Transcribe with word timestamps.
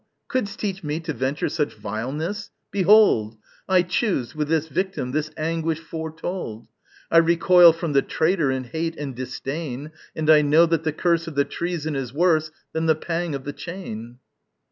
couldst 0.27 0.59
teach 0.59 0.83
me 0.83 0.99
to 0.99 1.13
venture 1.13 1.47
such 1.47 1.75
vileness? 1.75 2.49
behold! 2.71 3.37
I 3.69 3.83
choose, 3.83 4.35
with 4.35 4.47
this 4.47 4.67
victim, 4.67 5.11
this 5.11 5.29
anguish 5.37 5.79
foretold! 5.79 6.67
I 7.11 7.17
recoil 7.19 7.71
from 7.71 7.93
the 7.93 8.01
traitor 8.01 8.49
in 8.49 8.63
hate 8.63 8.97
and 8.97 9.15
disdain, 9.15 9.91
And 10.15 10.27
I 10.27 10.41
know 10.41 10.65
that 10.65 10.85
the 10.85 10.91
curse 10.91 11.27
of 11.27 11.35
the 11.35 11.45
treason 11.45 11.95
is 11.95 12.15
worse 12.15 12.49
Than 12.73 12.87
the 12.87 12.95
pang 12.95 13.35
of 13.35 13.43
the 13.43 13.53
chain. 13.53 14.17